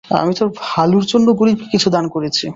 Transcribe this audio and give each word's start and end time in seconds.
আমি 0.09 0.33
তোর 0.35 0.49
ভালোর 0.63 1.03
জন্য 1.05 1.27
গরিবকে 1.39 1.65
কিছু 1.73 1.87
দান 1.89 2.05
করেছি। 2.15 2.45